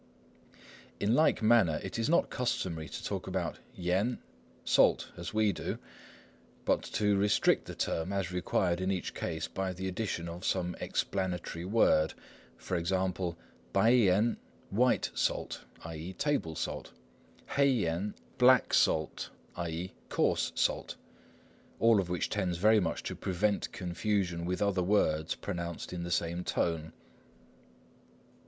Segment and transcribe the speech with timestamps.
[0.99, 4.17] In like manner it is not customary to talk about yen,
[4.65, 5.77] "salt," as we do,
[6.65, 10.75] but to restrict the term as required in each case by the addition of some
[10.79, 12.15] explanatory word;
[12.57, 13.35] for instance,
[13.73, 14.37] 白盐
[14.71, 16.13] "white salt," i.e.
[16.13, 16.93] "table salt";
[17.49, 19.93] 黑盐 "black salt," i.e.
[20.09, 20.95] "coarse salt";
[21.79, 26.09] all of which tends very much to prevent confusion with other words pronounced in the
[26.09, 26.91] same tone.